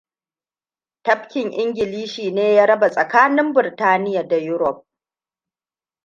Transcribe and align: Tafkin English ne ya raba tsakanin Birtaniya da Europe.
Tafkin 1.03 1.53
English 1.53 2.19
ne 2.33 2.53
ya 2.53 2.65
raba 2.65 2.89
tsakanin 2.91 3.53
Birtaniya 3.53 4.27
da 4.27 4.37
Europe. 4.37 4.85